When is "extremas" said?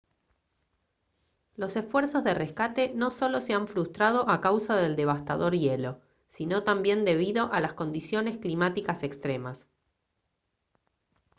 9.03-9.69